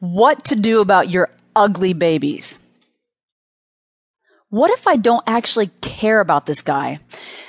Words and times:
What 0.00 0.44
to 0.46 0.56
do 0.56 0.80
about 0.80 1.10
your 1.10 1.30
ugly 1.54 1.92
babies. 1.92 2.58
What 4.48 4.70
if 4.70 4.86
I 4.86 4.96
don't 4.96 5.24
actually 5.26 5.68
care 5.80 6.20
about 6.20 6.46
this 6.46 6.60
guy? 6.60 6.98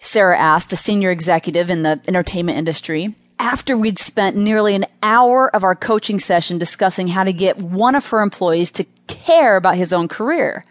Sarah 0.00 0.38
asked 0.38 0.72
a 0.72 0.76
senior 0.76 1.10
executive 1.10 1.68
in 1.68 1.82
the 1.82 2.00
entertainment 2.08 2.58
industry 2.58 3.14
after 3.38 3.76
we'd 3.76 3.98
spent 3.98 4.36
nearly 4.36 4.74
an 4.74 4.86
hour 5.02 5.54
of 5.54 5.62
our 5.62 5.74
coaching 5.74 6.18
session 6.18 6.58
discussing 6.58 7.08
how 7.08 7.24
to 7.24 7.32
get 7.32 7.58
one 7.58 7.94
of 7.94 8.06
her 8.06 8.20
employees 8.20 8.70
to 8.72 8.84
care 9.08 9.56
about 9.56 9.76
his 9.76 9.92
own 9.92 10.08
career. 10.08 10.64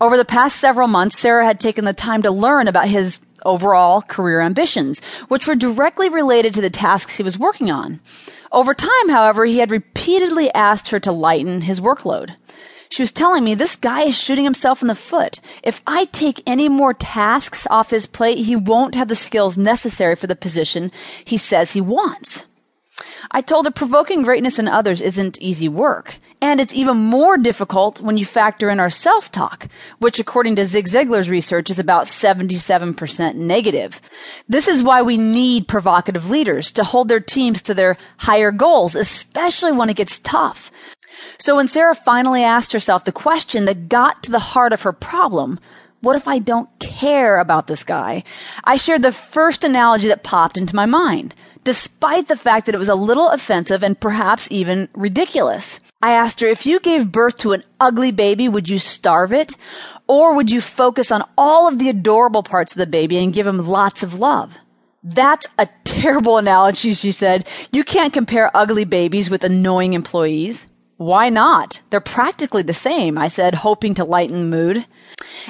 Over 0.00 0.16
the 0.16 0.24
past 0.24 0.60
several 0.60 0.86
months, 0.86 1.18
Sarah 1.18 1.44
had 1.44 1.58
taken 1.58 1.84
the 1.84 1.92
time 1.92 2.22
to 2.22 2.30
learn 2.30 2.68
about 2.68 2.86
his 2.86 3.18
overall 3.44 4.02
career 4.02 4.40
ambitions, 4.40 5.00
which 5.28 5.46
were 5.46 5.54
directly 5.54 6.08
related 6.08 6.54
to 6.54 6.60
the 6.60 6.70
tasks 6.70 7.16
he 7.16 7.22
was 7.22 7.38
working 7.38 7.70
on. 7.70 8.00
Over 8.52 8.74
time, 8.74 9.08
however, 9.08 9.44
he 9.44 9.58
had 9.58 9.70
repeatedly 9.70 10.52
asked 10.54 10.88
her 10.88 11.00
to 11.00 11.12
lighten 11.12 11.62
his 11.62 11.80
workload. 11.80 12.34
She 12.90 13.02
was 13.02 13.12
telling 13.12 13.44
me 13.44 13.54
this 13.54 13.76
guy 13.76 14.04
is 14.04 14.16
shooting 14.16 14.44
himself 14.44 14.80
in 14.80 14.88
the 14.88 14.94
foot. 14.94 15.40
If 15.62 15.82
I 15.86 16.06
take 16.06 16.42
any 16.46 16.68
more 16.68 16.94
tasks 16.94 17.66
off 17.70 17.90
his 17.90 18.06
plate, 18.06 18.38
he 18.38 18.56
won't 18.56 18.94
have 18.94 19.08
the 19.08 19.14
skills 19.14 19.58
necessary 19.58 20.16
for 20.16 20.26
the 20.26 20.34
position 20.34 20.90
he 21.24 21.36
says 21.36 21.72
he 21.72 21.80
wants. 21.80 22.44
I 23.30 23.40
told 23.40 23.66
her 23.66 23.70
provoking 23.70 24.22
greatness 24.22 24.58
in 24.58 24.68
others 24.68 25.00
isn't 25.00 25.40
easy 25.40 25.68
work. 25.68 26.16
And 26.40 26.60
it's 26.60 26.74
even 26.74 26.96
more 26.96 27.36
difficult 27.36 28.00
when 28.00 28.16
you 28.16 28.24
factor 28.24 28.70
in 28.70 28.78
our 28.78 28.90
self-talk, 28.90 29.68
which 29.98 30.18
according 30.18 30.56
to 30.56 30.66
Zig 30.66 30.88
Ziglar's 30.88 31.28
research 31.28 31.68
is 31.68 31.78
about 31.78 32.06
77% 32.06 33.34
negative. 33.34 34.00
This 34.48 34.68
is 34.68 34.82
why 34.82 35.02
we 35.02 35.16
need 35.16 35.68
provocative 35.68 36.30
leaders 36.30 36.70
to 36.72 36.84
hold 36.84 37.08
their 37.08 37.20
teams 37.20 37.60
to 37.62 37.74
their 37.74 37.96
higher 38.18 38.52
goals, 38.52 38.94
especially 38.94 39.72
when 39.72 39.90
it 39.90 39.96
gets 39.96 40.18
tough. 40.20 40.70
So 41.38 41.56
when 41.56 41.68
Sarah 41.68 41.94
finally 41.94 42.42
asked 42.42 42.72
herself 42.72 43.04
the 43.04 43.12
question 43.12 43.64
that 43.64 43.88
got 43.88 44.22
to 44.24 44.30
the 44.30 44.38
heart 44.38 44.72
of 44.72 44.82
her 44.82 44.92
problem, 44.92 45.58
what 46.00 46.16
if 46.16 46.28
I 46.28 46.38
don't 46.38 46.68
care 46.78 47.40
about 47.40 47.66
this 47.66 47.82
guy? 47.82 48.22
I 48.64 48.76
shared 48.76 49.02
the 49.02 49.12
first 49.12 49.64
analogy 49.64 50.08
that 50.08 50.22
popped 50.22 50.56
into 50.56 50.76
my 50.76 50.86
mind, 50.86 51.34
despite 51.64 52.28
the 52.28 52.36
fact 52.36 52.66
that 52.66 52.74
it 52.74 52.78
was 52.78 52.88
a 52.88 52.94
little 52.94 53.30
offensive 53.30 53.82
and 53.82 53.98
perhaps 53.98 54.50
even 54.52 54.88
ridiculous. 54.94 55.80
I 56.00 56.12
asked 56.12 56.38
her, 56.40 56.46
if 56.46 56.66
you 56.66 56.78
gave 56.78 57.10
birth 57.10 57.38
to 57.38 57.52
an 57.52 57.64
ugly 57.80 58.12
baby, 58.12 58.48
would 58.48 58.68
you 58.68 58.78
starve 58.78 59.32
it? 59.32 59.56
Or 60.06 60.34
would 60.34 60.52
you 60.52 60.60
focus 60.60 61.10
on 61.10 61.24
all 61.36 61.66
of 61.66 61.78
the 61.78 61.88
adorable 61.88 62.44
parts 62.44 62.72
of 62.72 62.78
the 62.78 62.86
baby 62.86 63.18
and 63.18 63.34
give 63.34 63.46
him 63.46 63.66
lots 63.66 64.04
of 64.04 64.20
love? 64.20 64.52
That's 65.02 65.46
a 65.58 65.68
terrible 65.84 66.38
analogy, 66.38 66.94
she 66.94 67.10
said. 67.10 67.48
You 67.72 67.82
can't 67.82 68.12
compare 68.12 68.56
ugly 68.56 68.84
babies 68.84 69.28
with 69.28 69.42
annoying 69.42 69.94
employees. 69.94 70.67
Why 70.98 71.28
not? 71.28 71.80
They're 71.90 72.00
practically 72.00 72.62
the 72.62 72.74
same, 72.74 73.16
I 73.16 73.28
said, 73.28 73.54
hoping 73.54 73.94
to 73.94 74.04
lighten 74.04 74.50
the 74.50 74.56
mood. 74.56 74.84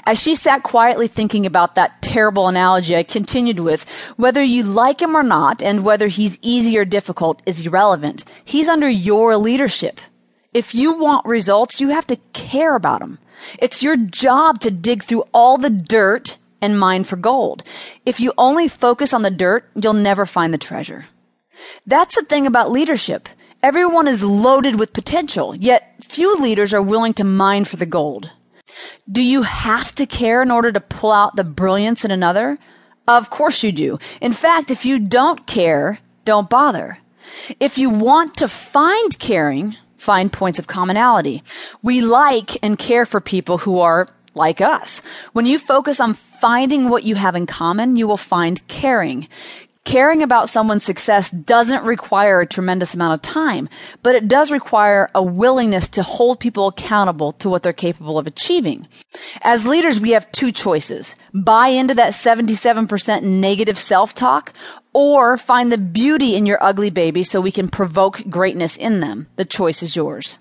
As 0.04 0.20
she 0.20 0.34
sat 0.34 0.62
quietly 0.62 1.08
thinking 1.08 1.46
about 1.46 1.74
that 1.74 2.02
terrible 2.02 2.48
analogy, 2.48 2.94
I 2.94 3.02
continued 3.02 3.60
with, 3.60 3.86
whether 4.16 4.42
you 4.42 4.62
like 4.62 5.00
him 5.00 5.16
or 5.16 5.22
not, 5.22 5.62
and 5.62 5.84
whether 5.84 6.08
he's 6.08 6.38
easy 6.42 6.76
or 6.76 6.84
difficult 6.84 7.40
is 7.46 7.64
irrelevant. 7.64 8.24
He's 8.44 8.68
under 8.68 8.90
your 8.90 9.38
leadership. 9.38 10.02
If 10.52 10.74
you 10.74 10.92
want 10.92 11.24
results, 11.24 11.80
you 11.80 11.88
have 11.88 12.06
to 12.08 12.16
care 12.34 12.76
about 12.76 13.00
them. 13.00 13.18
It's 13.58 13.82
your 13.82 13.96
job 13.96 14.60
to 14.60 14.70
dig 14.70 15.02
through 15.02 15.24
all 15.32 15.56
the 15.56 15.70
dirt 15.70 16.36
and 16.60 16.78
mine 16.78 17.04
for 17.04 17.16
gold. 17.16 17.62
If 18.04 18.20
you 18.20 18.34
only 18.36 18.68
focus 18.68 19.14
on 19.14 19.22
the 19.22 19.30
dirt, 19.30 19.64
you'll 19.74 19.94
never 19.94 20.26
find 20.26 20.52
the 20.52 20.58
treasure. 20.58 21.06
That's 21.86 22.16
the 22.16 22.22
thing 22.22 22.46
about 22.46 22.70
leadership. 22.70 23.30
Everyone 23.60 24.06
is 24.06 24.22
loaded 24.22 24.78
with 24.78 24.92
potential, 24.92 25.52
yet 25.52 25.92
few 26.04 26.36
leaders 26.36 26.72
are 26.72 26.82
willing 26.82 27.12
to 27.14 27.24
mine 27.24 27.64
for 27.64 27.76
the 27.76 27.86
gold. 27.86 28.30
Do 29.10 29.20
you 29.20 29.42
have 29.42 29.92
to 29.96 30.06
care 30.06 30.42
in 30.42 30.52
order 30.52 30.70
to 30.70 30.80
pull 30.80 31.10
out 31.10 31.34
the 31.34 31.42
brilliance 31.42 32.04
in 32.04 32.12
another? 32.12 32.58
Of 33.08 33.30
course 33.30 33.64
you 33.64 33.72
do. 33.72 33.98
In 34.20 34.32
fact, 34.32 34.70
if 34.70 34.84
you 34.84 35.00
don't 35.00 35.44
care, 35.48 35.98
don't 36.24 36.48
bother. 36.48 36.98
If 37.58 37.78
you 37.78 37.90
want 37.90 38.36
to 38.36 38.48
find 38.48 39.18
caring, 39.18 39.76
find 39.96 40.32
points 40.32 40.60
of 40.60 40.68
commonality. 40.68 41.42
We 41.82 42.00
like 42.00 42.62
and 42.62 42.78
care 42.78 43.06
for 43.06 43.20
people 43.20 43.58
who 43.58 43.80
are 43.80 44.08
like 44.34 44.60
us. 44.60 45.02
When 45.32 45.46
you 45.46 45.58
focus 45.58 45.98
on 45.98 46.14
finding 46.14 46.90
what 46.90 47.02
you 47.02 47.16
have 47.16 47.34
in 47.34 47.46
common, 47.46 47.96
you 47.96 48.06
will 48.06 48.16
find 48.16 48.64
caring. 48.68 49.26
Caring 49.84 50.22
about 50.22 50.48
someone's 50.48 50.84
success 50.84 51.30
doesn't 51.30 51.84
require 51.84 52.40
a 52.40 52.46
tremendous 52.46 52.94
amount 52.94 53.14
of 53.14 53.22
time, 53.22 53.68
but 54.02 54.14
it 54.14 54.28
does 54.28 54.50
require 54.50 55.10
a 55.14 55.22
willingness 55.22 55.88
to 55.88 56.02
hold 56.02 56.40
people 56.40 56.68
accountable 56.68 57.32
to 57.32 57.48
what 57.48 57.62
they're 57.62 57.72
capable 57.72 58.18
of 58.18 58.26
achieving. 58.26 58.86
As 59.40 59.64
leaders, 59.64 59.98
we 59.98 60.10
have 60.10 60.30
two 60.30 60.52
choices. 60.52 61.14
Buy 61.32 61.68
into 61.68 61.94
that 61.94 62.12
77% 62.12 63.22
negative 63.22 63.78
self-talk 63.78 64.52
or 64.92 65.36
find 65.36 65.72
the 65.72 65.78
beauty 65.78 66.34
in 66.34 66.44
your 66.44 66.62
ugly 66.62 66.90
baby 66.90 67.22
so 67.22 67.40
we 67.40 67.52
can 67.52 67.68
provoke 67.68 68.22
greatness 68.28 68.76
in 68.76 69.00
them. 69.00 69.26
The 69.36 69.44
choice 69.44 69.82
is 69.82 69.96
yours. 69.96 70.38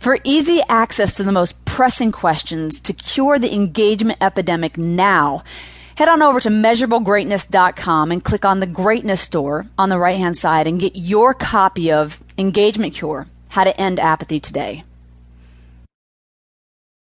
For 0.00 0.18
easy 0.24 0.62
access 0.68 1.14
to 1.16 1.22
the 1.22 1.32
most 1.32 1.64
pressing 1.64 2.12
questions 2.12 2.80
to 2.80 2.92
cure 2.92 3.38
the 3.38 3.52
engagement 3.52 4.18
epidemic 4.20 4.78
now, 4.78 5.42
Head 5.98 6.08
on 6.08 6.22
over 6.22 6.38
to 6.38 6.48
measurablegreatness.com 6.48 8.12
and 8.12 8.22
click 8.22 8.44
on 8.44 8.60
the 8.60 8.68
greatness 8.68 9.20
store 9.20 9.66
on 9.76 9.88
the 9.88 9.98
right 9.98 10.16
hand 10.16 10.36
side 10.36 10.68
and 10.68 10.78
get 10.78 10.94
your 10.94 11.34
copy 11.34 11.90
of 11.90 12.20
Engagement 12.38 12.94
Cure 12.94 13.26
How 13.48 13.64
to 13.64 13.76
End 13.76 13.98
Apathy 13.98 14.38
Today. 14.38 14.84